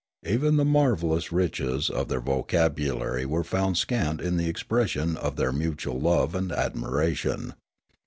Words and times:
Even 0.25 0.57
the 0.57 0.65
marvellous 0.65 1.31
riches 1.31 1.87
of 1.87 2.07
their 2.07 2.19
vocabulary 2.21 3.23
were 3.23 3.43
found 3.43 3.77
scant 3.77 4.19
in 4.19 4.35
the 4.35 4.49
expression 4.49 5.15
of 5.15 5.35
their 5.35 5.51
mutual 5.51 5.99
love 5.99 6.33
and 6.33 6.51
admiration. 6.51 7.53